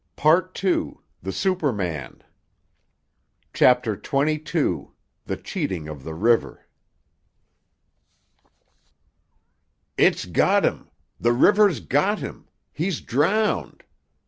[0.15, 2.23] PART TWO: THE SUPERMAN
[3.53, 6.65] CHAPTER XXII—THE CHEATING OF THE RIVER
[9.99, 10.89] "It's got him!
[11.19, 12.47] The river's got him.
[12.73, 13.83] He's drowned!